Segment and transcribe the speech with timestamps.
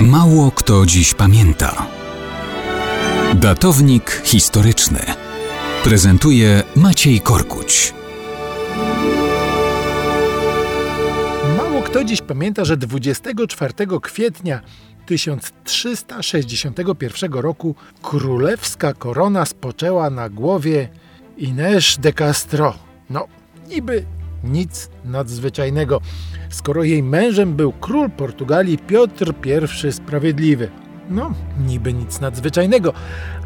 [0.00, 1.86] Mało kto dziś pamięta.
[3.34, 5.00] Datownik historyczny
[5.84, 7.94] prezentuje Maciej Korkuć.
[11.56, 14.60] Mało kto dziś pamięta, że 24 kwietnia
[15.06, 20.88] 1361 roku królewska korona spoczęła na głowie
[21.38, 22.74] Inés de Castro.
[23.10, 23.26] No,
[23.68, 24.04] niby
[24.46, 26.00] nic nadzwyczajnego,
[26.50, 29.34] skoro jej mężem był król Portugalii Piotr
[29.86, 30.70] I Sprawiedliwy.
[31.10, 31.32] No,
[31.66, 32.92] niby nic nadzwyczajnego,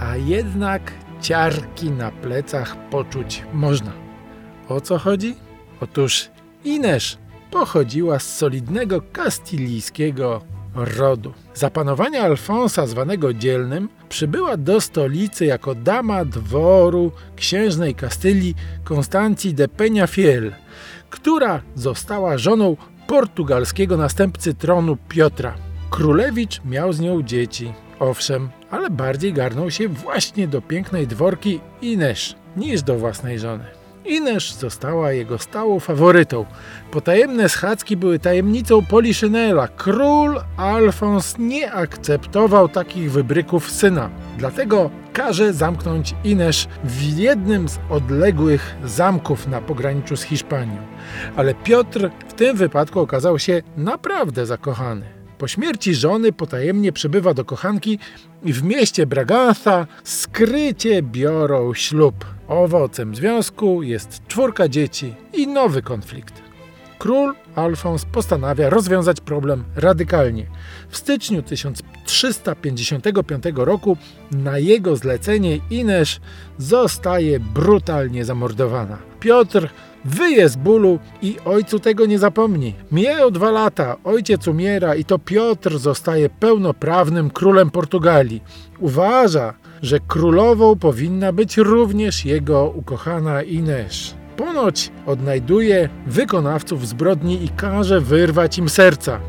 [0.00, 3.92] a jednak ciarki na plecach poczuć można.
[4.68, 5.34] O co chodzi?
[5.80, 6.30] Otóż
[6.64, 7.18] Inesz
[7.50, 10.42] pochodziła z solidnego kastylijskiego
[10.74, 11.32] rodu.
[11.54, 18.54] Za panowania Alfonsa, zwanego Dzielnym, przybyła do stolicy jako dama dworu księżnej Kastylii
[18.84, 20.52] Konstancji de Peñafiel,
[21.10, 22.76] która została żoną
[23.06, 25.54] portugalskiego następcy tronu Piotra.
[25.90, 32.36] Królewicz miał z nią dzieci, owszem, ale bardziej garnął się właśnie do pięknej dworki Inesz
[32.56, 33.81] niż do własnej żony.
[34.04, 36.46] Inesz została jego stałą faworytą.
[36.90, 39.68] Potajemne schadzki były tajemnicą Poliszynela.
[39.68, 44.10] Król Alfons nie akceptował takich wybryków syna.
[44.38, 50.76] Dlatego każe zamknąć Inesz w jednym z odległych zamków na pograniczu z Hiszpanią.
[51.36, 55.22] Ale Piotr w tym wypadku okazał się naprawdę zakochany.
[55.38, 57.98] Po śmierci żony potajemnie przybywa do kochanki
[58.42, 62.24] i w mieście Braganza skrycie biorą ślub.
[62.52, 66.42] Owocem związku jest czwórka dzieci i nowy konflikt.
[66.98, 70.46] Król Alfons postanawia rozwiązać problem radykalnie.
[70.88, 73.96] W styczniu 1355 roku
[74.30, 76.20] na jego zlecenie Inesz
[76.58, 79.11] zostaje brutalnie zamordowana.
[79.22, 79.68] Piotr
[80.04, 82.74] wyje z bólu i ojcu tego nie zapomni.
[82.92, 88.42] Mijają dwa lata, ojciec umiera i to Piotr zostaje pełnoprawnym królem Portugalii.
[88.78, 94.14] Uważa, że królową powinna być również jego ukochana Inesz.
[94.36, 99.20] Ponoć odnajduje wykonawców zbrodni i każe wyrwać im serca.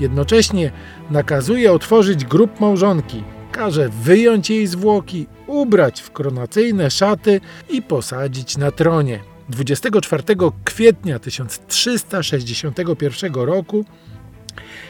[0.00, 0.72] Jednocześnie
[1.10, 3.24] nakazuje otworzyć grób małżonki.
[3.52, 7.40] Każe wyjąć jej zwłoki, ubrać w koronacyjne szaty
[7.70, 9.35] i posadzić na tronie.
[9.48, 10.22] 24
[10.64, 13.84] kwietnia 1361 roku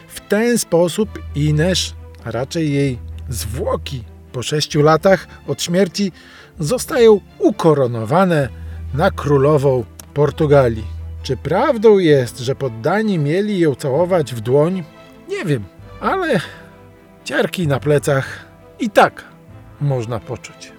[0.08, 1.94] w ten sposób Inesz,
[2.24, 6.12] a raczej jej zwłoki po sześciu latach od śmierci
[6.58, 8.48] zostają ukoronowane
[8.94, 9.84] na królową
[10.14, 10.84] Portugalii.
[11.22, 14.84] Czy prawdą jest, że poddani mieli ją całować w dłoń?
[15.28, 15.64] Nie wiem,
[16.00, 16.40] ale
[17.24, 18.44] ciarki na plecach
[18.80, 19.24] i tak
[19.80, 20.72] można poczuć.